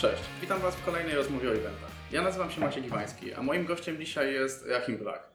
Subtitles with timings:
[0.00, 1.90] Cześć, witam Was w kolejnej rozmowie o eventach.
[2.12, 5.30] Ja nazywam się Maciej Giwański, a moim gościem dzisiaj jest Joachim Blach.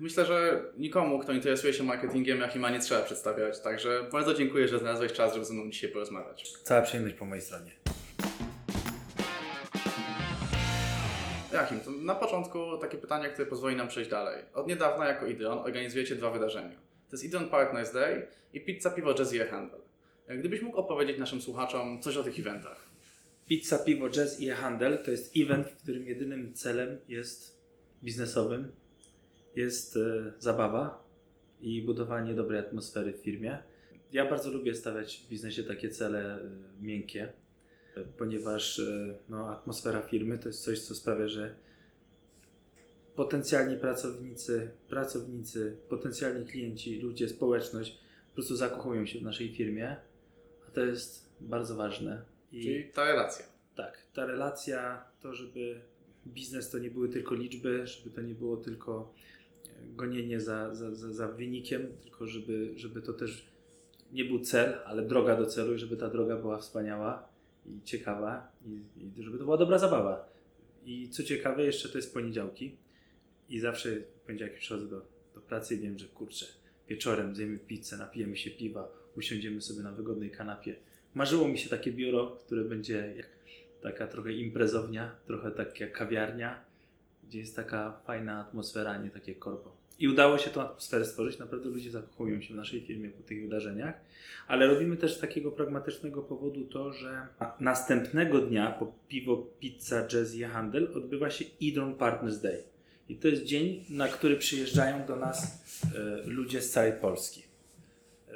[0.00, 4.78] Myślę, że nikomu, kto interesuje się marketingiem, Joachima nie trzeba przedstawiać, także bardzo dziękuję, że
[4.78, 6.52] znalazłeś czas, żeby ze mną dzisiaj porozmawiać.
[6.62, 7.70] Cała przyjemność po mojej stronie.
[11.52, 14.44] Joachim, to na początku takie pytanie, które pozwoli nam przejść dalej.
[14.54, 16.76] Od niedawna jako Idron organizujecie dwa wydarzenia.
[17.10, 19.80] To jest Idron Partners Day i Pizza Piwo Jazz i Handel.
[20.28, 22.87] Gdybyś mógł opowiedzieć naszym słuchaczom coś o tych eventach.
[23.48, 27.60] Pizza, piwo, jazz i e-handel to jest event, w którym jedynym celem jest
[28.02, 28.72] biznesowym,
[29.56, 31.04] jest e, zabawa
[31.60, 33.58] i budowanie dobrej atmosfery w firmie.
[34.12, 37.32] Ja bardzo lubię stawiać w biznesie takie cele e, miękkie,
[38.18, 41.54] ponieważ e, no, atmosfera firmy to jest coś, co sprawia, że
[43.16, 49.96] potencjalni pracownicy, pracownicy, potencjalni klienci, ludzie, społeczność po prostu zakochują się w naszej firmie,
[50.68, 52.37] a to jest bardzo ważne.
[52.52, 53.46] I Czyli ta relacja.
[53.74, 55.80] tak, ta relacja, to żeby
[56.26, 59.14] biznes to nie były tylko liczby, żeby to nie było tylko
[59.66, 63.48] e, gonienie za, za, za, za wynikiem, tylko żeby, żeby to też
[64.12, 67.28] nie był cel, ale droga do celu i żeby ta droga była wspaniała
[67.66, 68.82] i ciekawa i,
[69.18, 70.28] i żeby to była dobra zabawa.
[70.84, 72.76] I co ciekawe, jeszcze to jest poniedziałki
[73.48, 73.96] i zawsze
[74.26, 76.46] poniedziałki przychodzę do, do pracy i wiem, że kurczę,
[76.88, 80.76] wieczorem zjemy pizzę, napijemy się piwa, usiądziemy sobie na wygodnej kanapie.
[81.14, 83.28] Marzyło mi się takie biuro, które będzie jak
[83.82, 86.60] taka trochę imprezownia, trochę tak jak kawiarnia,
[87.28, 89.78] gdzie jest taka fajna atmosfera, a nie takie korpo.
[89.98, 91.38] I udało się tą atmosferę stworzyć.
[91.38, 93.94] Naprawdę ludzie zakochują się w naszej firmie po tych wydarzeniach,
[94.48, 97.26] ale robimy też z takiego pragmatycznego powodu to, że
[97.60, 102.62] następnego dnia po piwo, pizza, jazz i handel odbywa się Idron Partners Day.
[103.08, 107.47] I to jest dzień, na który przyjeżdżają do nas e, ludzie z całej Polski.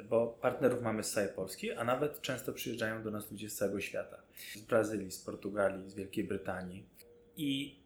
[0.09, 3.79] Bo partnerów mamy z całej Polski, a nawet często przyjeżdżają do nas ludzie z całego
[3.79, 4.21] świata.
[4.55, 6.85] Z Brazylii, z Portugalii, z Wielkiej Brytanii.
[7.37, 7.79] I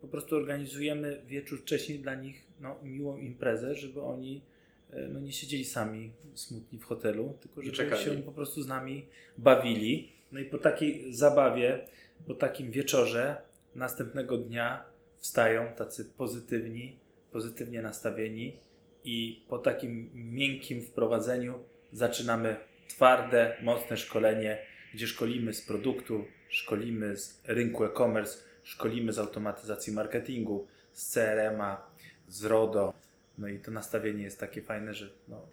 [0.00, 4.42] po prostu organizujemy wieczór wcześniej dla nich no, miłą imprezę, żeby oni
[4.90, 8.04] e, no, nie siedzieli sami smutni w hotelu, tylko żeby czekali.
[8.04, 9.06] się oni po prostu z nami
[9.38, 10.12] bawili.
[10.32, 11.86] No i po takiej zabawie,
[12.26, 13.36] po takim wieczorze,
[13.74, 14.84] następnego dnia
[15.16, 16.98] wstają tacy pozytywni,
[17.32, 18.56] pozytywnie nastawieni
[19.04, 21.58] i po takim miękkim wprowadzeniu
[21.92, 22.56] zaczynamy
[22.88, 24.58] twarde, mocne szkolenie,
[24.94, 31.86] gdzie szkolimy z produktu, szkolimy z rynku e-commerce, szkolimy z automatyzacji marketingu, z CRM-a,
[32.28, 32.94] z RODO.
[33.38, 35.46] No i to nastawienie jest takie fajne, że no,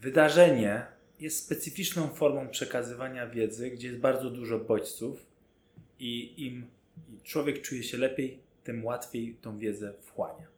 [0.00, 0.86] wydarzenie
[1.20, 5.26] jest specyficzną formą przekazywania wiedzy, gdzie jest bardzo dużo bodźców
[5.98, 6.66] i im
[7.24, 10.57] człowiek czuje się lepiej, tym łatwiej tą wiedzę wchłania.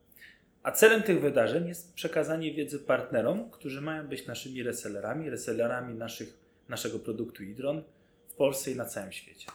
[0.62, 6.38] A celem tych wydarzeń jest przekazanie wiedzy partnerom, którzy mają być naszymi resellerami, resellerami naszych,
[6.68, 7.82] naszego produktu Idron
[8.28, 9.46] w Polsce i na całym świecie.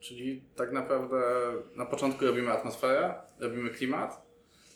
[0.00, 1.16] Czyli tak naprawdę
[1.76, 4.26] na początku robimy atmosferę, robimy klimat,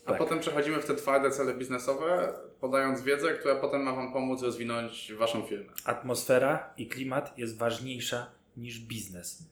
[0.05, 0.19] a Tak.
[0.19, 5.13] potem przechodzimy w te twarde cele biznesowe, podając wiedzę, która potem ma Wam pomóc rozwinąć
[5.19, 5.73] Waszą firmę.
[5.85, 9.43] Atmosfera i klimat jest ważniejsza niż biznes.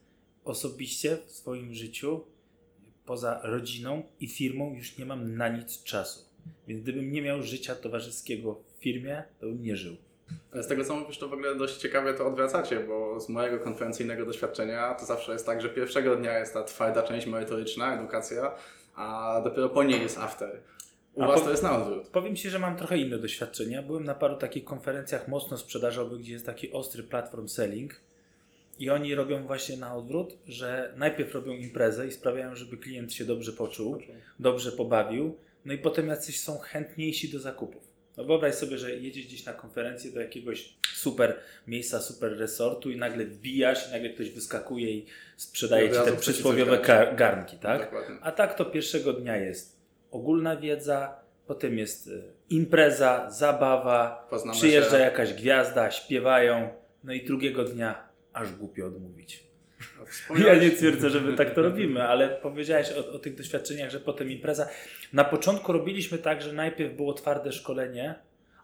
[0.44, 2.24] Osobiście w swoim życiu,
[3.08, 6.20] poza rodziną i firmą, już nie mam na nic czasu.
[6.68, 9.96] Więc gdybym nie miał życia towarzyskiego w firmie, to bym nie żył.
[10.52, 13.58] Ale z tego co mówisz, to w ogóle dość ciekawie to odwracacie, bo z mojego
[13.58, 18.54] konferencyjnego doświadczenia to zawsze jest tak, że pierwszego dnia jest ta twarda część merytoryczna, edukacja,
[18.94, 20.60] a dopiero po niej jest after.
[21.14, 22.08] U A Was po- to jest na odwrót.
[22.08, 23.82] Powiem Ci, że mam trochę inne doświadczenia.
[23.82, 27.94] Byłem na paru takich konferencjach mocno sprzedażowych, gdzie jest taki ostry platform selling
[28.78, 33.24] i oni robią właśnie na odwrót, że najpierw robią imprezę i sprawiają, żeby klient się
[33.24, 33.98] dobrze poczuł,
[34.38, 37.88] dobrze pobawił, no i potem jacyś są chętniejsi do zakupów.
[38.16, 42.96] No wyobraź sobie, że jedziesz gdzieś na konferencję do jakiegoś super miejsca, super resortu i
[42.96, 45.06] nagle wbijasz i nagle ktoś wyskakuje i
[45.36, 46.78] sprzedaje Ci te przysłowiowe
[47.16, 47.80] garnki, tak?
[47.80, 48.16] Dokładnie.
[48.22, 49.76] A tak to pierwszego dnia jest
[50.10, 51.16] ogólna wiedza,
[51.46, 52.10] potem jest e,
[52.50, 55.02] impreza, zabawa, Poznamy przyjeżdża się.
[55.04, 56.68] jakaś gwiazda, śpiewają,
[57.04, 58.07] no i drugiego dnia
[58.38, 59.44] aż głupio odmówić.
[60.00, 63.90] Ja Wspomniałeś- nie twierdzę, że my tak to robimy, ale powiedziałeś o, o tych doświadczeniach,
[63.90, 64.68] że potem impreza.
[65.12, 68.14] Na początku robiliśmy tak, że najpierw było twarde szkolenie,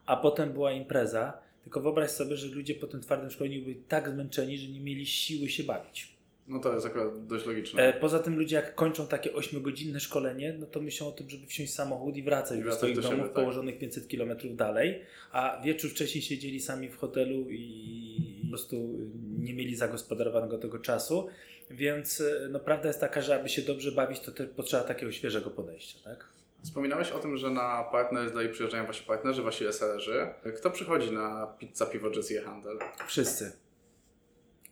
[0.07, 1.39] a potem była impreza.
[1.63, 5.07] Tylko wyobraź sobie, że ludzie po tym twardym szkoleniu byli tak zmęczeni, że nie mieli
[5.07, 6.15] siły się bawić.
[6.49, 7.83] No to jest akurat dość logiczne.
[7.83, 11.47] E, Poza tym ludzie jak kończą takie 8-godzinne szkolenie, no to myślą o tym, żeby
[11.47, 13.35] wsiąść w samochód i wracać I do wracać swoich do siebie, domów tak.
[13.35, 15.01] położonych 500 km dalej,
[15.33, 18.99] a wieczór wcześniej siedzieli sami w hotelu i prostu
[19.39, 21.29] nie mieli zagospodarowanego tego czasu,
[21.71, 25.13] więc e, no, prawda jest taka, że aby się dobrze bawić, to te, potrzeba takiego
[25.13, 26.29] świeżego podejścia, tak?
[26.65, 30.27] Wspominałeś o tym, że na Partners Day przyjeżdżają Wasi partnerzy, Wasi resellerzy.
[30.57, 32.79] Kto przychodzi na pizza, piwo, jazz i handel?
[33.07, 33.53] Wszyscy.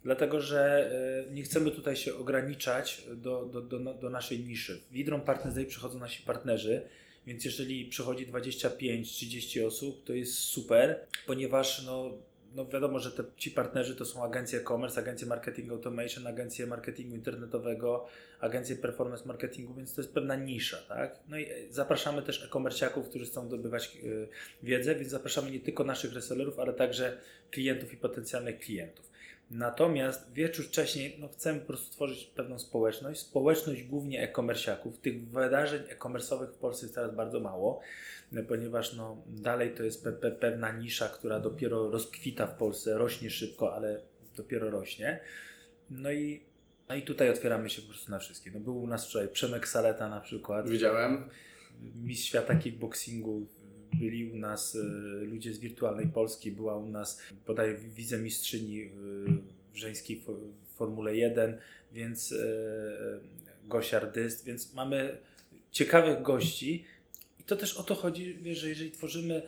[0.05, 0.91] Dlatego, że
[1.29, 4.81] e, nie chcemy tutaj się ograniczać do, do, do, do naszej niszy.
[4.91, 6.83] W Idron Partners Day przychodzą nasi partnerzy,
[7.27, 12.11] więc jeżeli przychodzi 25-30 osób, to jest super, ponieważ no,
[12.55, 17.15] no wiadomo, że te, ci partnerzy to są agencje e-commerce, agencje marketing automation, agencje marketingu
[17.15, 18.07] internetowego,
[18.41, 21.19] agencje performance marketingu, więc to jest pewna nisza, tak?
[21.29, 24.29] No i zapraszamy też e-commerciaków, którzy chcą zdobywać yy,
[24.63, 27.19] wiedzę, więc zapraszamy nie tylko naszych resellerów, ale także
[27.51, 29.12] klientów i potencjalnych klientów.
[29.53, 34.99] Natomiast wieczór wcześniej no, chcemy po prostu tworzyć pewną społeczność, społeczność głównie e-commerciaków.
[34.99, 37.81] Tych wydarzeń e-commerce'owych w Polsce jest teraz bardzo mało,
[38.49, 43.31] ponieważ no, dalej to jest pe pe pewna nisza, która dopiero rozkwita w Polsce, rośnie
[43.31, 44.01] szybko, ale
[44.37, 45.21] dopiero rośnie.
[45.91, 46.43] No i,
[46.89, 48.51] no i tutaj otwieramy się po prostu na wszystkie.
[48.51, 50.71] No, był u nas wczoraj Przemek Saleta na przykład.
[50.71, 51.29] Widziałem.
[51.95, 53.47] Mistrz świata kickboxingu,
[53.95, 54.79] byli u nas y,
[55.25, 58.89] ludzie z wirtualnej Polski, była u nas podaję wicemistrzyni y,
[59.73, 60.37] w żeńskiej fo,
[60.75, 61.59] Formule 1,
[61.93, 62.41] więc y,
[63.65, 65.19] Gosia Ardyst, więc mamy
[65.71, 66.85] ciekawych gości
[67.41, 69.43] i to też o to chodzi, że jeżeli tworzymy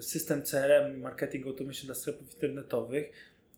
[0.00, 3.12] system CRM, marketing automation dla sklepów internetowych,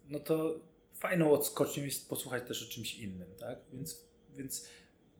[0.08, 0.60] no to
[0.94, 3.58] fajną odskocznią jest posłuchać też o czymś innym, tak?
[3.72, 4.04] Więc,
[4.36, 4.68] więc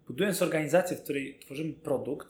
[0.06, 2.29] budując organizację, w której tworzymy produkt,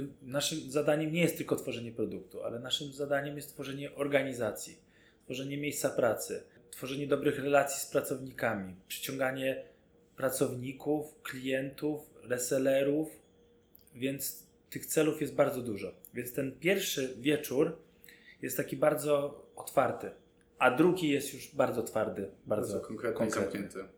[0.00, 4.78] to naszym zadaniem nie jest tylko tworzenie produktu, ale naszym zadaniem jest tworzenie organizacji,
[5.24, 9.64] tworzenie miejsca pracy, tworzenie dobrych relacji z pracownikami, przyciąganie
[10.16, 13.08] pracowników, klientów, resellerów,
[13.94, 15.92] więc tych celów jest bardzo dużo.
[16.14, 17.78] Więc ten pierwszy wieczór
[18.42, 20.10] jest taki bardzo otwarty,
[20.58, 23.97] a drugi jest już bardzo twardy, bardzo, bardzo konkretny, konkretny.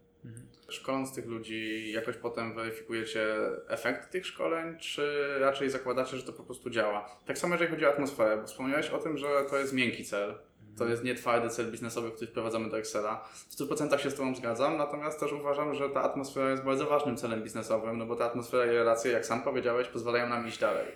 [0.71, 0.83] Mhm.
[0.83, 3.27] Szkoląc tych ludzi, jakoś potem weryfikujecie
[3.69, 7.17] efekt tych szkoleń, czy raczej zakładacie, że to po prostu działa?
[7.27, 10.35] Tak samo jeżeli chodzi o atmosferę, bo wspomniałeś o tym, że to jest miękki cel.
[10.79, 13.29] To jest nie twardy cel biznesowy, który wprowadzamy do Excela.
[13.49, 17.17] W 100% się z Tobą zgadzam, natomiast też uważam, że ta atmosfera jest bardzo ważnym
[17.17, 20.87] celem biznesowym, no bo ta atmosfera i relacje, jak sam powiedziałeś, pozwalają nam iść dalej.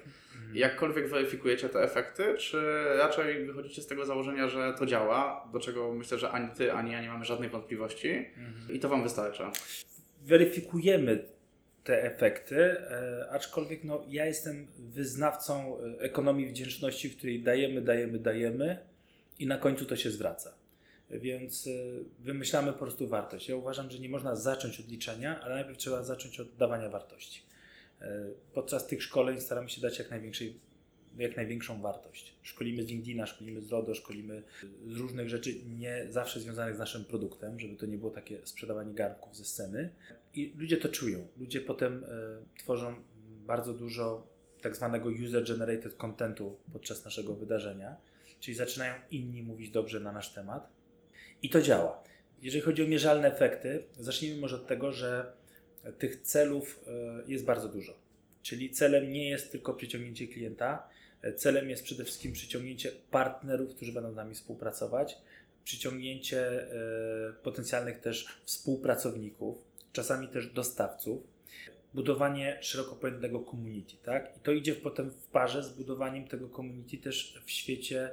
[0.54, 5.92] Jakkolwiek weryfikujecie te efekty, czy raczej wychodzicie z tego założenia, że to działa, do czego
[5.92, 8.72] myślę, że ani ty, ani ja nie mamy żadnej wątpliwości mhm.
[8.72, 9.52] i to Wam wystarcza?
[10.22, 11.24] Weryfikujemy
[11.84, 18.18] te efekty, e, aczkolwiek no, ja jestem wyznawcą e, ekonomii wdzięczności, w której dajemy, dajemy,
[18.18, 18.78] dajemy
[19.38, 20.54] i na końcu to się zwraca.
[21.10, 21.70] Więc e,
[22.18, 23.48] wymyślamy po prostu wartość.
[23.48, 27.42] Ja uważam, że nie można zacząć od liczenia, ale najpierw trzeba zacząć od dawania wartości.
[28.00, 30.60] E, podczas tych szkoleń staramy się dać jak, największej,
[31.18, 32.34] jak największą wartość.
[32.42, 34.42] Szkolimy z LinkedIna, szkolimy z RODO, szkolimy
[34.86, 38.94] z różnych rzeczy, nie zawsze związanych z naszym produktem, żeby to nie było takie sprzedawanie
[38.94, 39.90] garnków ze sceny.
[40.34, 41.26] I ludzie to czują.
[41.36, 42.08] Ludzie potem y,
[42.58, 42.94] tworzą
[43.46, 44.26] bardzo dużo
[44.62, 47.96] tak zwanego user-generated contentu podczas naszego wydarzenia,
[48.40, 50.68] czyli zaczynają inni mówić dobrze na nasz temat.
[51.42, 52.04] I to działa.
[52.42, 55.32] Jeżeli chodzi o mierzalne efekty, zacznijmy może od tego, że
[55.92, 57.94] tych celów e, jest bardzo dużo.
[58.42, 60.88] Czyli celem nie jest tylko przyciągnięcie klienta,
[61.22, 65.18] e, celem jest przede wszystkim przyciągnięcie partnerów, którzy będą z nami współpracować,
[65.64, 69.58] przyciągnięcie e, potencjalnych też współpracowników,
[69.92, 71.22] czasami też dostawców,
[71.94, 74.36] budowanie szeroko pojętego community, tak?
[74.36, 78.10] I to idzie potem w parze z budowaniem tego community też w świecie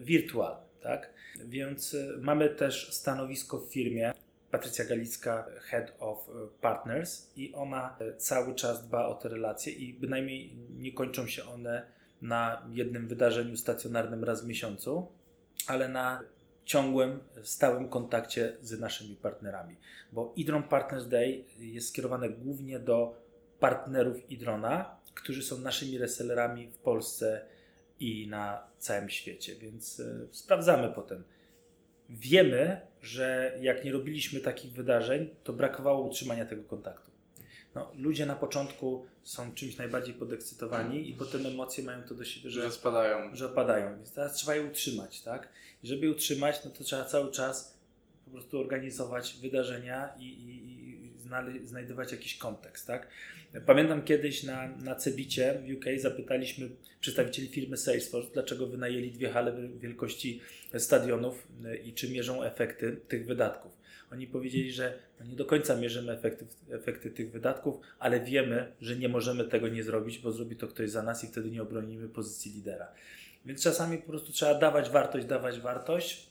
[0.00, 1.10] wirtualnym, tak?
[1.44, 4.12] Więc mamy też stanowisko w firmie,
[4.54, 9.72] Patrycja Galicka, Head of e, Partners, i ona e, cały czas dba o te relacje
[9.72, 11.86] i bynajmniej nie kończą się one
[12.22, 15.08] na jednym wydarzeniu stacjonarnym raz w miesiącu,
[15.66, 16.22] ale na
[16.64, 19.76] ciągłym, stałym kontakcie z naszymi partnerami.
[20.12, 23.16] Bo Idron Partners Day jest skierowane głównie do
[23.60, 27.46] partnerów Idrona, którzy są naszymi resellerami w Polsce
[28.00, 31.24] i na całym świecie, więc y, sprawdzamy potem
[32.10, 37.10] wiemy, że jak nie robiliśmy takich wydarzeń, to brakowało utrzymania tego kontaktu.
[37.74, 42.50] No, ludzie na początku są czymś najbardziej podekscytowani i potem emocje mają to do siebie,
[42.50, 43.36] że, że spadają.
[43.36, 43.96] Że opadają.
[43.96, 45.48] Więc teraz trzeba je utrzymać, tak?
[45.82, 47.78] I żeby je utrzymać, no to trzeba cały czas
[48.24, 50.83] po prostu organizować wydarzenia i, i, i
[51.64, 53.08] znajdować jakiś kontekst, tak?
[53.66, 59.68] Pamiętam kiedyś na, na Cebicie w UK zapytaliśmy przedstawicieli firmy Salesforce, dlaczego wynajęli dwie hale
[59.78, 60.40] wielkości
[60.78, 63.72] stadionów e, i czy mierzą efekty tych wydatków.
[64.12, 68.96] Oni powiedzieli, że no nie do końca mierzymy efekty, efekty tych wydatków, ale wiemy, że
[68.96, 72.08] nie możemy tego nie zrobić, bo zrobi to ktoś za nas i wtedy nie obronimy
[72.08, 72.88] pozycji lidera.
[73.44, 76.26] Więc czasami po prostu trzeba dawać wartość, dawać wartość,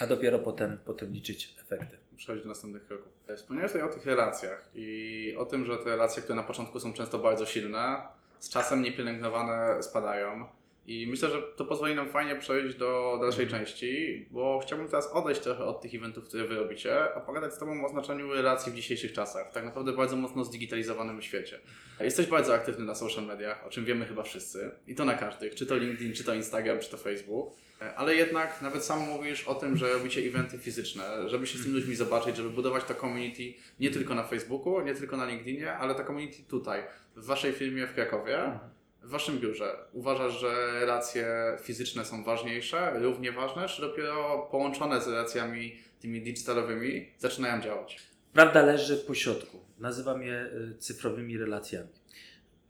[0.00, 2.07] a dopiero potem, potem liczyć efekty.
[2.18, 3.12] Przechodzić do następnych kroków.
[3.36, 6.92] Wspomniałeś tutaj o tych relacjach i o tym, że te relacje, które na początku są
[6.92, 8.02] często bardzo silne,
[8.38, 10.57] z czasem niepielęgnowane spadają.
[10.88, 13.64] I myślę, że to pozwoli nam fajnie przejść do dalszej Mhm.
[13.64, 17.58] części, bo chciałbym teraz odejść trochę od tych eventów, które wy robicie, a pogadać z
[17.58, 21.60] Tobą o znaczeniu relacji w dzisiejszych czasach, tak naprawdę bardzo mocno zdigitalizowanym świecie.
[22.00, 25.54] Jesteś bardzo aktywny na social mediach, o czym wiemy chyba wszyscy, i to na każdych,
[25.54, 27.54] czy to LinkedIn, czy to Instagram, czy to Facebook,
[27.96, 31.74] ale jednak nawet sam mówisz o tym, że robicie eventy fizyczne, żeby się z tymi
[31.74, 33.42] ludźmi zobaczyć, żeby budować to community
[33.80, 36.82] nie tylko na Facebooku, nie tylko na LinkedInie, ale to community tutaj,
[37.16, 38.58] w Waszej firmie w Krakowie.
[39.02, 41.26] W Waszym biurze uważasz, że relacje
[41.62, 48.00] fizyczne są ważniejsze, równie ważne, czy dopiero połączone z relacjami tymi digitalowymi zaczynają działać?
[48.32, 49.60] Prawda leży po środku.
[49.78, 51.88] Nazywam je y, cyfrowymi relacjami.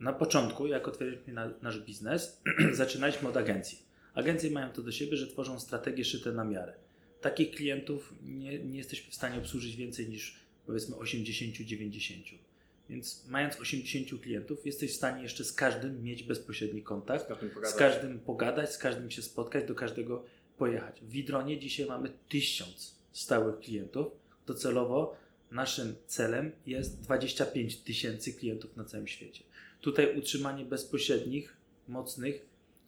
[0.01, 2.43] Na początku, jak otwieraliśmy na, nasz biznes,
[2.73, 3.79] zaczynaliśmy od agencji.
[4.15, 6.75] Agencje mają to do siebie, że tworzą strategie szyte na miarę.
[7.21, 12.39] Takich klientów nie, nie jesteśmy w stanie obsłużyć więcej niż powiedzmy 80-90.
[12.88, 17.54] Więc mając 80 klientów, jesteś w stanie jeszcze z każdym mieć bezpośredni kontakt, każdym z
[17.54, 17.75] pogadać.
[17.78, 20.25] każdym pogadać, z każdym się spotkać, do każdego
[20.59, 21.00] pojechać.
[21.00, 24.12] W Widronie dzisiaj mamy tysiąc stałych klientów.
[24.47, 25.16] Docelowo
[25.50, 29.45] naszym celem jest 25 tysięcy klientów na całym świecie.
[29.80, 31.57] Tutaj utrzymanie bezpośrednich,
[31.88, 32.47] mocnych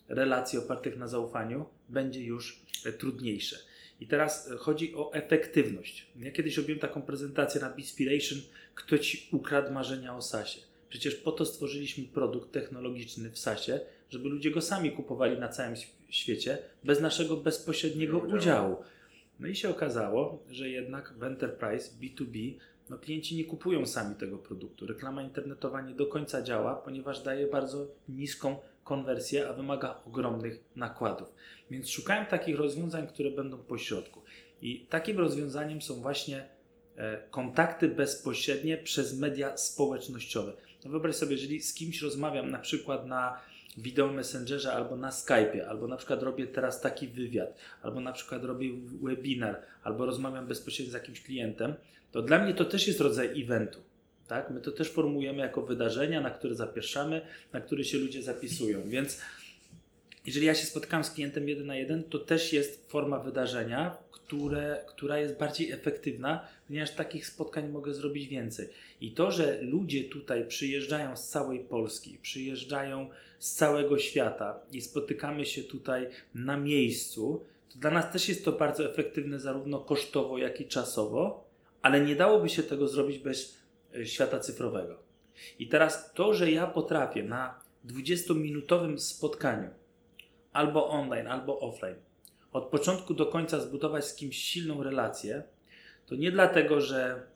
[0.08, 2.62] relacji opartych na zaufaniu będzie już
[2.98, 3.58] trudniejsze.
[4.00, 6.06] I teraz e, chodzi o efektywność.
[6.20, 8.38] Ja kiedyś robiłem taką prezentację na Bispiration,
[8.74, 10.60] kto ci ukradł marzenia o SASie.
[10.88, 13.80] Przecież po to stworzyliśmy produkt technologiczny w SASie,
[14.10, 15.74] żeby ludzie go sami kupowali na całym
[16.08, 18.36] świecie bez naszego bezpośredniego Udziału.
[18.36, 18.76] udziału.
[19.40, 22.54] No i się okazało, że jednak w Enterprise B2B
[22.90, 24.86] no klienci nie kupują sami tego produktu.
[24.86, 28.56] Reklama internetowa nie do końca działa, ponieważ daje bardzo niską
[28.90, 31.28] konwersję, a wymaga ogromnych nakładów.
[31.70, 34.22] Więc szukałem takich rozwiązań, które będą po środku.
[34.62, 36.48] I takim rozwiązaniem są właśnie
[36.96, 40.52] e, kontakty bezpośrednie przez media społecznościowe.
[40.84, 43.40] No wyobraź sobie, jeżeli z kimś rozmawiam na przykład na
[43.76, 48.44] wideo messengerze albo na Skype'ie, albo na przykład robię teraz taki wywiad, albo na przykład
[48.44, 48.68] robię
[49.02, 51.74] webinar, albo rozmawiam bezpośrednio z jakimś klientem,
[52.12, 53.78] to dla mnie to też jest rodzaj eventu.
[54.30, 54.50] Tak?
[54.50, 57.20] My to też formujemy jako wydarzenia, na które zapraszamy,
[57.52, 58.88] na które się ludzie zapisują.
[58.88, 59.20] Więc
[60.26, 64.84] jeżeli ja się spotkam z klientem jeden na jeden, to też jest forma wydarzenia, które,
[64.88, 68.68] która jest bardziej efektywna, ponieważ takich spotkań mogę zrobić więcej.
[69.00, 75.46] I to, że ludzie tutaj przyjeżdżają z całej Polski, przyjeżdżają z całego świata i spotykamy
[75.46, 80.60] się tutaj na miejscu, to dla nas też jest to bardzo efektywne, zarówno kosztowo, jak
[80.60, 81.44] i czasowo,
[81.82, 83.60] ale nie dałoby się tego zrobić bez
[84.04, 85.02] świata cyfrowego.
[85.58, 89.70] I teraz to, że ja potrafię na 20-minutowym spotkaniu,
[90.52, 91.96] albo online, albo offline,
[92.52, 95.42] od początku do końca zbudować z kimś silną relację,
[96.06, 97.26] to nie dlatego, że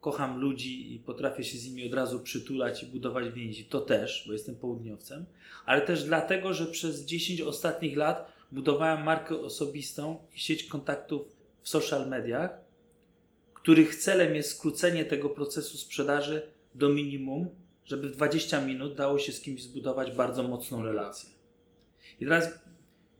[0.00, 4.24] kocham ludzi i potrafię się z nimi od razu przytulać i budować więzi, to też,
[4.26, 5.26] bo jestem południowcem,
[5.66, 11.68] ale też dlatego, że przez 10 ostatnich lat budowałem markę osobistą i sieć kontaktów w
[11.68, 12.67] social mediach,
[13.68, 16.42] których celem jest skrócenie tego procesu sprzedaży
[16.74, 17.48] do minimum,
[17.84, 21.30] żeby w 20 minut dało się z kimś zbudować bardzo mocną relację.
[22.20, 22.48] I teraz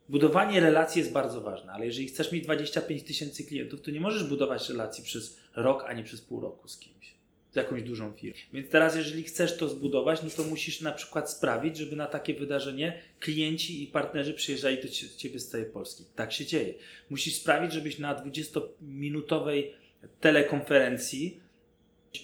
[0.09, 4.25] budowanie relacji jest bardzo ważne, ale jeżeli chcesz mieć 25 tysięcy klientów, to nie możesz
[4.25, 7.15] budować relacji przez rok ani przez pół roku z kimś,
[7.53, 8.39] z jakąś dużą firmą.
[8.53, 12.35] Więc teraz, jeżeli chcesz to zbudować, no to musisz na przykład sprawić, żeby na takie
[12.35, 16.05] wydarzenie klienci i partnerzy przyjeżdżali do cie- ciebie z całej Polski.
[16.17, 16.75] Tak się dzieje.
[17.11, 19.88] Musisz sprawić, żebyś na 20-minutowej
[20.21, 21.41] telekonferencji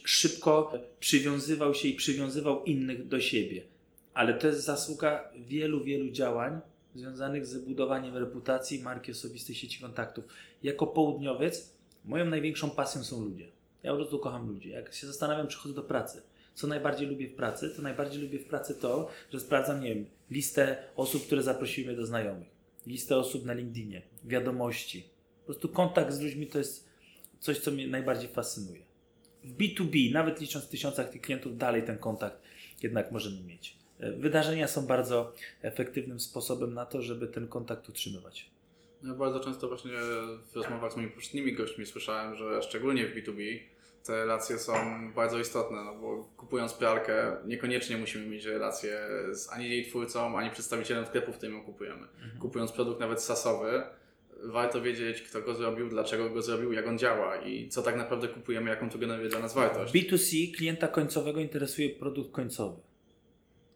[0.04, 3.62] szybko przywiązywał się i przywiązywał innych do siebie.
[4.14, 6.60] Ale to jest zasługa wielu, wielu działań
[6.94, 10.24] związanych z budowaniem reputacji, marki osobistej, sieci kontaktów.
[10.62, 13.48] Jako południowiec, moją największą pasją są ludzie.
[13.82, 14.68] Ja po prostu kocham ludzi.
[14.68, 16.22] Jak się zastanawiam, przychodzę do pracy.
[16.54, 17.70] Co najbardziej lubię w pracy?
[17.76, 22.06] To najbardziej lubię w pracy to, że sprawdzam, nie wiem, listę osób, które zaprosiły do
[22.06, 22.48] znajomych,
[22.86, 25.08] listę osób na LinkedInie, wiadomości.
[25.40, 26.88] Po prostu kontakt z ludźmi to jest
[27.44, 28.82] coś, co mnie najbardziej fascynuje.
[29.44, 32.42] W B2B, nawet licząc w tysiącach tych klientów, dalej ten kontakt
[32.82, 33.76] jednak możemy mieć.
[33.98, 38.50] E, Wydarzenia są bardzo efektywnym sposobem na to, żeby ten kontakt utrzymywać.
[39.02, 39.92] Ja bardzo często właśnie
[40.52, 43.58] w rozmowach z moimi poprzednimi gośćmi słyszałem, że szczególnie w B2B
[44.04, 44.72] te relacje są
[45.14, 49.00] bardzo istotne, no bo kupując pralkę niekoniecznie musimy mieć relacje
[49.32, 52.06] z ani jej twórcą, ani przedstawicielem sklepu, w którym ją kupujemy.
[52.40, 53.82] Kupując produkt nawet sasowy,
[54.46, 58.28] warto wiedzieć, kto go zrobił, dlaczego go zrobił, jak on działa i co tak naprawdę
[58.28, 59.94] kupujemy, jaką to generuje dla nas wartość.
[59.94, 62.80] B2C klienta końcowego interesuje produkt końcowy.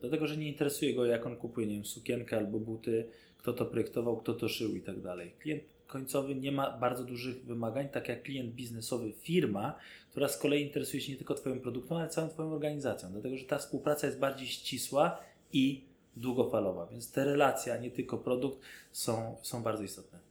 [0.00, 3.08] Dlatego, że nie interesuje go, jak on kupuje, nie wiem, sukienkę albo buty,
[3.38, 5.34] kto to projektował, kto to szył i tak dalej.
[5.38, 9.74] Klient końcowy nie ma bardzo dużych wymagań, tak jak klient biznesowy, firma,
[10.10, 13.12] która z kolei interesuje się nie tylko Twoim produktem, ale całą Twoją organizacją.
[13.12, 15.18] Dlatego, że ta współpraca jest bardziej ścisła
[15.52, 15.84] i
[16.16, 16.86] długofalowa.
[16.86, 18.58] Więc te relacje, a nie tylko produkt
[18.92, 20.27] są, są bardzo istotne.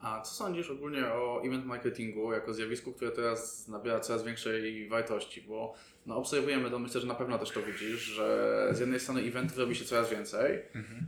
[0.00, 5.42] A co sądzisz ogólnie o event marketingu jako zjawisku, które teraz nabiera coraz większej wartości?
[5.42, 5.74] Bo
[6.06, 9.58] no, obserwujemy to, myślę, że na pewno też to widzisz, że z jednej strony eventów
[9.58, 10.62] robi się coraz więcej,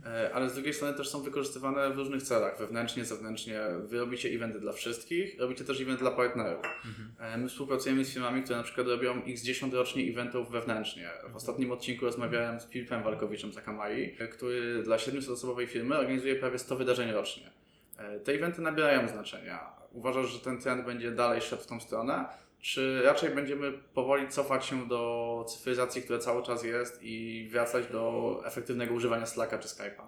[0.05, 3.59] e, ale z drugiej strony też są wykorzystywane w różnych celach, wewnętrznie, zewnętrznie.
[3.83, 6.65] Wy robicie eventy dla wszystkich, robicie też event dla partnerów.
[7.19, 11.09] E, My współpracujemy z firmami, które na przykład robią x10 rocznie eventów wewnętrznie.
[11.31, 16.59] W ostatnim odcinku rozmawiałem z Filipem Walkowiczem z Akamai, który dla 700-osobowej firmy organizuje prawie
[16.59, 17.60] 100 wydarzeń rocznie.
[18.01, 19.59] E, Te eventy nabierają znaczenia.
[19.91, 22.25] Uważasz, że ten trend będzie dalej szedł w tą stronę?
[22.59, 28.41] Czy raczej będziemy powoli cofać się do cyfryzacji, która cały czas jest i wracać do
[28.45, 30.03] efektywnego używania Slacka czy Skype'a?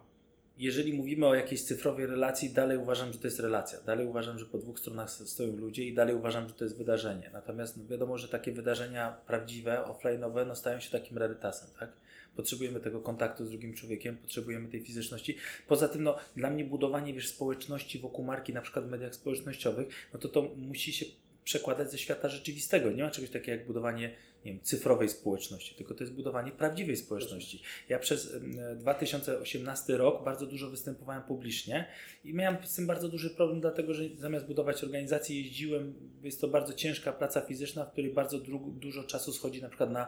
[0.57, 3.81] Jeżeli mówimy o jakiejś cyfrowej relacji, dalej uważam, że to jest relacja.
[3.81, 7.29] Dalej uważam, że po dwóch stronach stoją ludzie i dalej uważam, że to jest wydarzenie.
[7.33, 11.89] Natomiast no wiadomo, że takie wydarzenia prawdziwe, offline'owe, no stają się takim rarytasem, tak?
[12.35, 15.37] Potrzebujemy tego kontaktu z drugim człowiekiem, potrzebujemy tej fizyczności.
[15.67, 19.87] Poza tym, no, dla mnie budowanie wiesz, społeczności wokół marki, na przykład w mediach społecznościowych,
[20.13, 21.05] no to to musi się
[21.43, 22.91] przekładać ze świata rzeczywistego.
[22.91, 26.97] Nie ma czegoś takiego jak budowanie nie wiem, cyfrowej społeczności, tylko to jest budowanie prawdziwej
[26.97, 27.61] społeczności.
[27.89, 31.87] Ja przez em, 2018 rok bardzo dużo występowałem publicznie
[32.23, 35.93] i miałem z tym bardzo duży problem, dlatego że zamiast budować organizację, jeździłem.
[36.23, 40.07] Jest to bardzo ciężka praca fizyczna, w której bardzo dużo czasu schodzi na przykład na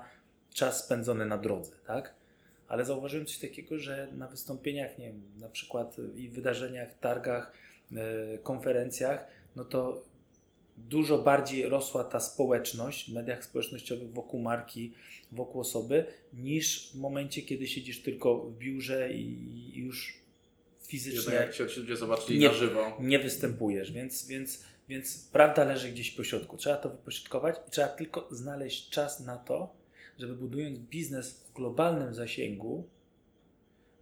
[0.55, 2.13] czas spędzony na drodze, tak?
[2.67, 7.53] Ale zauważyłem coś takiego, że na wystąpieniach, nie wiem, na przykład i wydarzeniach, targach,
[7.91, 10.03] e, konferencjach, no to
[10.77, 14.93] dużo bardziej rosła ta społeczność w mediach społecznościowych wokół marki,
[15.31, 20.19] wokół osoby, niż w momencie, kiedy siedzisz tylko w biurze i, już
[20.81, 22.47] fizycznie Jednak jak się ludzie zobaczyli Nie.
[22.47, 22.97] na żywo.
[22.99, 26.57] nie występujesz, więc, więc, więc prawda leży gdzieś po środku.
[26.57, 29.84] Trzeba to wypośrodkować i trzeba tylko znaleźć czas na to,
[30.19, 32.89] żeby budując biznes w globalnym zasięgu,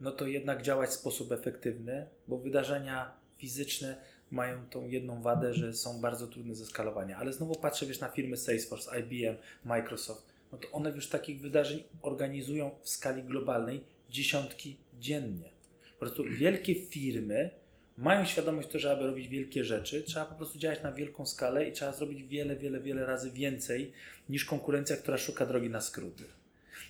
[0.02, 4.02] no to jednak działać w sposób efektywny, bo wydarzenia fizyczne
[4.32, 7.18] mają tą jedną wadę, że są bardzo trudne ze skalowania.
[7.18, 9.36] Ale znowu patrzę wiesz, na firmy Salesforce, IBM,
[9.66, 15.50] Microsoft, no to one już takich wydarzeń organizują w skali globalnej dziesiątki dziennie.
[15.94, 17.50] Po prostu wielkie firmy
[17.98, 21.70] mają świadomość to, że aby robić wielkie rzeczy, trzeba po prostu działać na wielką skalę
[21.70, 23.92] i trzeba zrobić wiele, wiele, wiele razy więcej
[24.30, 26.24] niż konkurencja, która szuka drogi na skróty.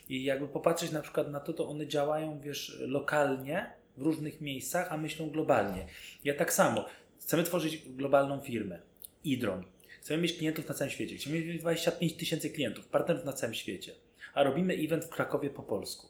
[0.10, 4.92] I jakby popatrzeć na przykład na to, to one działają, wiesz, lokalnie w różnych miejscach,
[4.92, 5.88] a myślą globalnie.
[6.24, 6.86] Ja tak samo.
[7.20, 8.80] Chcemy tworzyć globalną firmę.
[9.24, 9.64] Idron.
[10.02, 11.18] Chcemy mieć klientów na całym świecie.
[11.18, 13.92] Chcemy mieć 25 tysięcy klientów, partnerów na całym świecie.
[14.34, 16.08] A robimy event w Krakowie po polsku.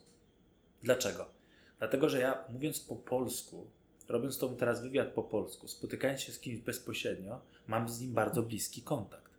[0.82, 1.26] Dlaczego?
[1.78, 3.66] Dlatego, że ja mówiąc po polsku,
[4.08, 8.42] robiąc to teraz wywiad po polsku, spotykając się z kimś bezpośrednio, mam z nim bardzo
[8.42, 9.30] bliski kontakt.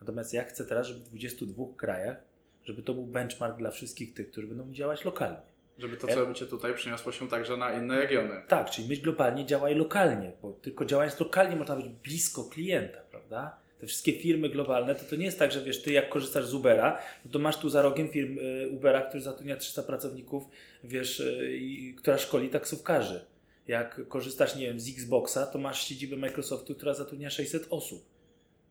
[0.00, 2.16] Natomiast ja chcę teraz, żeby w 22 krajach,
[2.64, 5.56] żeby to był benchmark dla wszystkich tych, którzy będą działać lokalnie.
[5.78, 8.42] Żeby to, co robicie tutaj, przeniosło się także na inne regiony.
[8.48, 13.56] Tak, czyli myśl globalnie, działaj lokalnie, bo tylko działając lokalnie można być blisko klienta, prawda?
[13.78, 16.54] Te wszystkie firmy globalne, to to nie jest tak, że wiesz, ty jak korzystasz z
[16.54, 20.44] Ubera, no to masz tu za rogiem firm y, Ubera, który zatrudnia 300 pracowników,
[20.84, 23.24] wiesz, y, i która szkoli taksówkarzy.
[23.68, 28.04] Jak korzystasz, nie wiem, z Xboxa, to masz siedzibę Microsoftu, która zatrudnia 600 osób.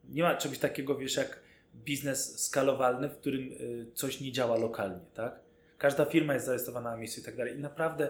[0.10, 1.40] Nie ma czegoś takiego, wiesz, jak
[1.76, 5.40] biznes skalowalny, w którym y, coś nie działa lokalnie, tak?
[5.78, 7.56] Każda firma jest zarejestrowana na miejscu i tak dalej.
[7.56, 8.10] I naprawdę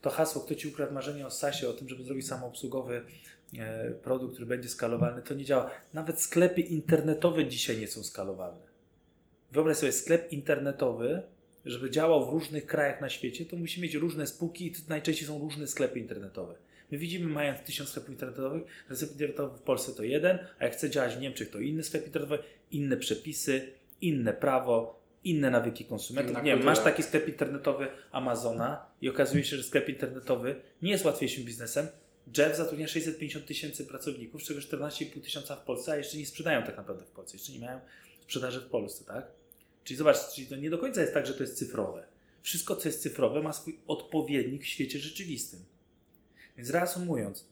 [0.00, 3.04] to hasło, kto ci ukradł marzenie o SASie, o tym, żeby zrobić samoobsługowy
[3.58, 5.70] e, produkt, który będzie skalowalny, to nie działa.
[5.92, 8.66] Nawet sklepy internetowe dzisiaj nie są skalowalne.
[9.52, 11.22] Wyobraź sobie sklep internetowy,
[11.64, 15.28] żeby działał w różnych krajach na świecie, to musi mieć różne spółki i to najczęściej
[15.28, 16.54] są różne sklepy internetowe.
[16.90, 20.72] My widzimy, mając tysiąc sklepów internetowych, że sklep internetowy w Polsce to jeden, a jak
[20.72, 26.42] chce działać w Niemczech, to inny sklep internetowy, inne przepisy, inne prawo, inne nawyki konsumentów.
[26.42, 31.44] Nie masz taki sklep internetowy Amazona i okazuje się, że sklep internetowy nie jest łatwiejszym
[31.44, 31.86] biznesem.
[32.38, 36.62] Jeff zatrudnia 650 tysięcy pracowników, z czego 14,5 tysiąca w Polsce, a jeszcze nie sprzedają
[36.62, 37.80] tak naprawdę w Polsce, jeszcze nie mają
[38.20, 39.26] sprzedaży w Polsce, tak?
[39.84, 42.06] Czyli zobacz, czyli to nie do końca jest tak, że to jest cyfrowe.
[42.42, 45.64] Wszystko, co jest cyfrowe, ma swój odpowiednik w świecie rzeczywistym.
[46.56, 47.48] Więc reasumując,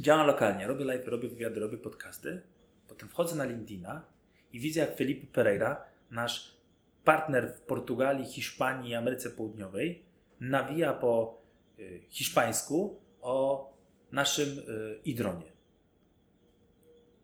[0.00, 2.42] działam lokalnie, robię live, robię wywiady, robię podcasty,
[2.88, 4.04] potem wchodzę na LinkedIna
[4.52, 6.56] i widzę, jak Felipe Pereira, nasz
[7.04, 10.02] partner w Portugalii, Hiszpanii i Ameryce Południowej,
[10.40, 11.42] nawija po
[11.78, 13.70] y, hiszpańsku o
[14.12, 15.52] naszym y, Idronie.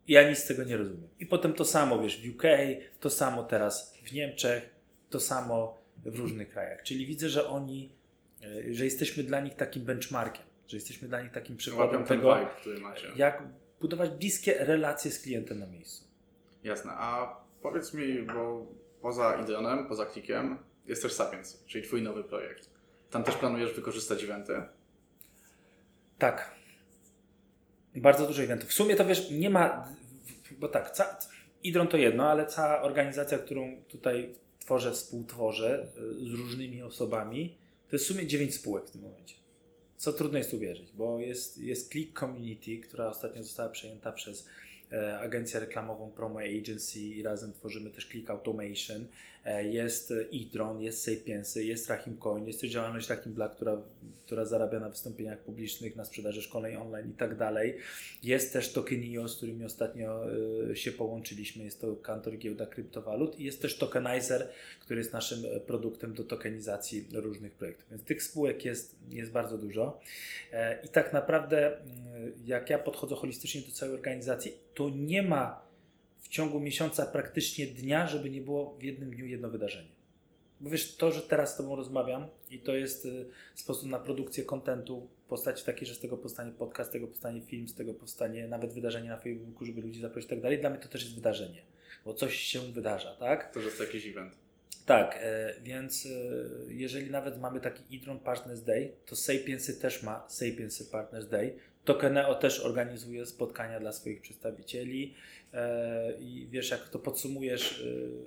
[0.07, 1.09] Ja nic z tego nie rozumiem.
[1.19, 2.43] I potem to samo, wiesz, w UK,
[2.99, 4.69] to samo teraz w Niemczech,
[5.09, 6.83] to samo w różnych krajach.
[6.83, 7.91] Czyli widzę, że oni,
[8.43, 12.49] y, że jesteśmy dla nich takim benchmarkiem, że jesteśmy dla nich takim przykładem tego, vibe,
[12.59, 13.07] który macie.
[13.15, 13.43] jak
[13.81, 16.03] budować bliskie relacje z klientem na miejscu.
[16.63, 16.91] Jasne.
[16.91, 18.65] A powiedz mi, bo
[19.01, 22.69] poza Idronem, poza Klikiem, jest też Sapiens, czyli Twój nowy projekt.
[23.09, 24.61] Tam też planujesz wykorzystać eventy?
[26.17, 26.55] Tak.
[27.95, 28.69] Bardzo dużo eventów.
[28.69, 29.87] W sumie to wiesz, nie ma,
[30.51, 30.89] bo tak,
[31.67, 35.87] Idron to jedno, ale cała organizacja, którą tutaj tworzę, współtworzę
[36.21, 37.57] y, z różnymi osobami,
[37.89, 39.35] to jest w sumie 9 spółek w tym momencie.
[39.97, 44.47] Co trudno jest uwierzyć, bo jest, jest Click Community, która ostatnio została przejęta przez
[44.91, 49.07] e, agencję reklamową Promo Agency i razem tworzymy też Click Automation.
[49.45, 53.81] E, jest e-tron, jest Sapiensy, jest Rahim Coin, jest też działalność Rahim Black, która,
[54.25, 57.77] która zarabia na wystąpieniach publicznych, na sprzedaży szkoleń online i tak dalej.
[58.23, 60.25] Jest też Tokenio, z którymi ostatnio
[60.71, 65.43] e, się połączyliśmy, jest to kantor giełda kryptowalut i jest też Tokenizer, który jest naszym
[65.67, 67.85] produktem do tokenizacji różnych projektów.
[67.91, 69.99] Więc tych spółek jest, jest bardzo dużo
[70.83, 71.77] i tak naprawdę
[72.45, 75.66] jak ja podchodzę holistycznie do całej organizacji, to nie ma
[76.27, 79.89] w ciągu miesiąca praktycznie dnia, żeby nie było w jednym dniu jedno wydarzenie.
[80.59, 84.43] Bo wiesz, to, że teraz z Tobą rozmawiam i to jest y, sposób na produkcję
[84.43, 87.93] kontentu w postaci takiej, że z tego powstanie podcast, z tego powstanie film, z tego
[87.93, 91.03] powstanie nawet wydarzenie na Facebooku, żeby ludzi zaprosić i tak dalej, dla mnie to też
[91.03, 91.61] jest wydarzenie,
[92.05, 93.53] bo coś się wydarza, tak?
[93.53, 94.33] To jest jakiś event.
[94.85, 96.09] Tak, e, więc e,
[96.73, 101.55] jeżeli nawet mamy taki Idron Partners Day, to Sapiensy też ma Sapiensy Partners Day.
[101.87, 105.13] Tokeneo też organizuje spotkania dla swoich przedstawicieli.
[105.53, 107.85] E, I wiesz, jak to podsumujesz,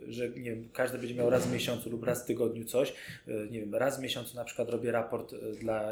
[0.09, 2.94] e, że nie wiem, każdy będzie miał raz w miesiącu lub raz w tygodniu coś.
[3.29, 5.90] E, nie wiem, raz w miesiącu na przykład robię raport dla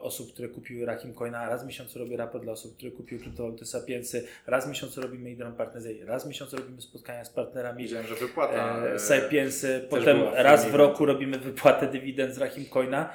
[0.00, 3.64] osób, które kupiły Rahim Coina, raz w miesiącu robię raport dla osób, które kupiły kryptowaluty
[3.64, 8.06] Sapiensy, raz w miesiącu robimy Idron Partners, raz w miesiącu robimy spotkania z partnerami Widziałem,
[8.06, 13.10] że wypłata Sapiensy, potem raz w roku robimy wypłatę dywidend z Rahim Coina,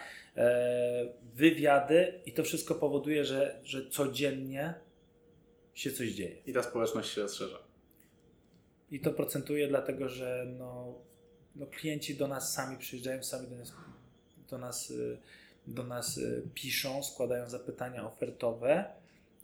[1.35, 4.73] wywiady i to wszystko powoduje, że, że codziennie
[5.73, 6.35] się coś dzieje.
[6.45, 7.57] I ta społeczność się rozszerza.
[8.91, 10.95] I to procentuje dlatego, że no,
[11.55, 13.73] no klienci do nas sami przyjeżdżają, sami do nas,
[14.49, 15.17] do nas, y,
[15.67, 18.85] do nas y, piszą, składają zapytania ofertowe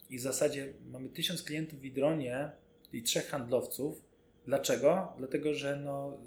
[0.09, 2.51] i w zasadzie mamy tysiąc klientów w Idronie
[2.93, 4.01] i trzech handlowców.
[4.45, 5.13] Dlaczego?
[5.17, 6.17] Dlatego, że no,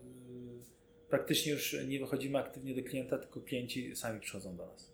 [1.13, 4.93] praktycznie już nie wychodzimy aktywnie do klienta, tylko klienci sami przychodzą do nas.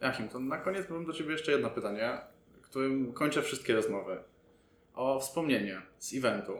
[0.00, 2.20] Jachim, to na koniec mam do Ciebie jeszcze jedno pytanie
[2.68, 4.18] którym kończę wszystkie rozmowy.
[4.94, 6.52] O wspomnienie z eventu,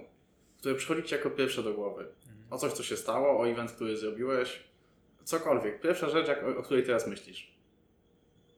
[0.59, 2.07] które przychodzi Ci jako pierwsze do głowy.
[2.51, 4.65] O coś, co się stało, o event, który zrobiłeś.
[5.25, 5.81] Cokolwiek.
[5.81, 7.55] Pierwsza rzecz, jak, o, o której teraz myślisz.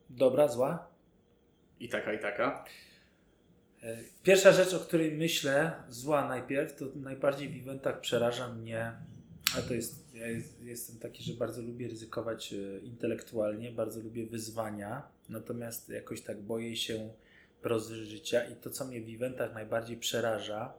[0.09, 0.87] Dobra, zła?
[1.79, 2.65] I taka, i taka.
[3.83, 8.93] E, pierwsza rzecz, o której myślę, zła najpierw, to najbardziej w eventach przeraża mnie,
[9.57, 14.25] a to jest, ja jest, jestem taki, że bardzo lubię ryzykować e, intelektualnie, bardzo lubię
[14.25, 17.09] wyzwania, natomiast jakoś tak boję się
[17.61, 20.73] prozy życia i to, co mnie w eventach najbardziej przeraża,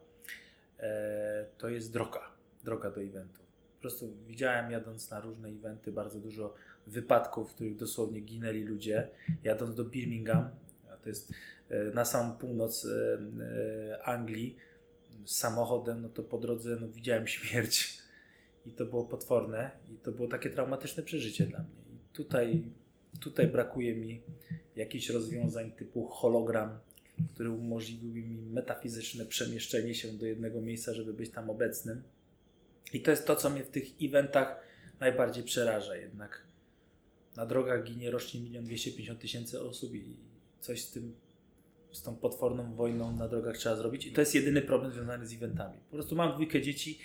[0.78, 2.20] e, to jest droga,
[2.64, 3.40] droga do eventu.
[3.74, 6.54] Po prostu widziałem jadąc na różne eventy bardzo dużo
[6.86, 9.08] wypadków, w których dosłownie ginęli ludzie.
[9.44, 10.50] Jadąc do Birmingham,
[11.02, 11.32] to jest
[11.68, 12.86] e, na samą północ
[14.04, 14.56] Anglii,
[15.24, 18.01] samochodem, no to po drodze no, widziałem śmierć
[18.66, 21.94] i to było potworne i to było takie traumatyczne przeżycie dla mnie.
[21.94, 22.62] I tutaj,
[23.20, 24.20] tutaj brakuje mi
[24.76, 26.78] jakichś rozwiązań typu hologram,
[27.34, 32.02] który umożliwiłby mi metafizyczne przemieszczenie się do jednego miejsca, żeby być tam obecnym.
[32.92, 34.60] I to jest to, co mnie w tych eventach
[35.00, 35.96] najbardziej przeraża.
[35.96, 36.42] Jednak
[37.36, 40.16] na drogach ginie rocznie 1 250 tysięcy osób i
[40.60, 41.14] coś z tym,
[41.92, 44.06] z tą potworną wojną na drogach trzeba zrobić.
[44.06, 45.78] I to jest jedyny problem związany z eventami.
[45.90, 46.98] Po prostu mam dwójkę dzieci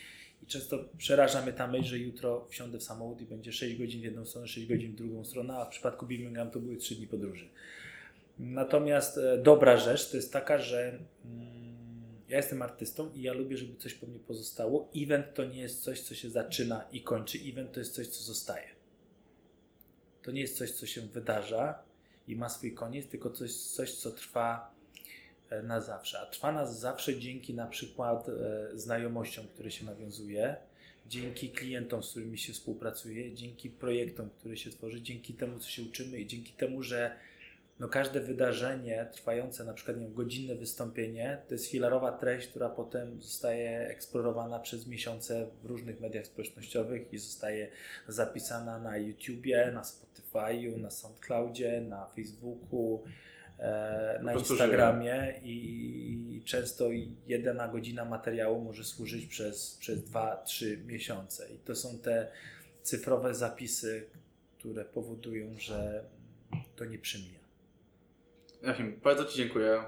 [0.43, 4.01] i często przeraża mnie ta myśl, że jutro wsiądę w samochód i będzie 6 godzin
[4.01, 6.95] w jedną stronę, 6 godzin w drugą stronę, a w przypadku Birmingham to były 3
[6.95, 7.49] dni podróży.
[8.39, 11.67] Natomiast e, dobra rzecz to jest taka, że mm,
[12.29, 14.89] ja jestem artystą i ja lubię, żeby coś po mnie pozostało.
[14.95, 17.39] Event to nie jest coś, co się zaczyna i kończy.
[17.45, 18.67] Event to jest coś, co zostaje.
[20.21, 21.83] To nie jest coś, co się wydarza
[22.27, 24.76] i ma swój koniec, tylko coś, coś co trwa
[25.63, 26.19] na zawsze.
[26.19, 28.33] A trwa nas zawsze dzięki na przykład e,
[28.77, 30.55] znajomościom, które się nawiązuje,
[31.07, 35.83] dzięki klientom, z którymi się współpracuje, dzięki projektom, które się tworzy, dzięki temu, co się
[35.83, 37.15] uczymy i dzięki temu, że
[37.79, 43.21] no każde wydarzenie trwające na przykład wiem, godzinne wystąpienie to jest filarowa treść, która potem
[43.21, 47.67] zostaje eksplorowana przez miesiące w różnych mediach społecznościowych i zostaje
[48.07, 53.09] zapisana na YouTubie, na Spotify'u, na SoundCloudzie, na Facebooku, E,
[53.59, 56.89] E, na Instagramie i często
[57.27, 61.47] jedna godzina materiału może służyć przez, przez 2-3 miesiące.
[61.55, 62.31] I to są te
[62.81, 64.05] cyfrowe zapisy,
[64.57, 66.03] które powodują, że
[66.75, 67.39] to nie przemija.
[68.63, 69.83] Joachim, bardzo Ci dziękuję.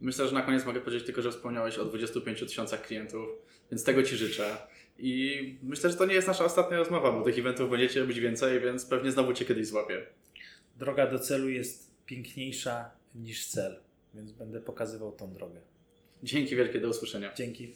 [0.00, 3.28] Myślę, że na koniec mogę powiedzieć tylko, że wspomniałeś o 25 tysiącach klientów,
[3.70, 4.56] więc tego Ci życzę.
[4.98, 8.60] I myślę, że to nie jest nasza ostatnia rozmowa, bo tych eventów będziecie robić więcej,
[8.60, 10.06] więc pewnie znowu Cię kiedyś złapię.
[10.76, 13.80] Droga do celu jest piękniejsza niż cel,
[14.14, 15.60] więc będę pokazywał tą drogę.
[16.22, 17.34] Dzięki wielkie, do usłyszenia.
[17.34, 17.74] Dzięki.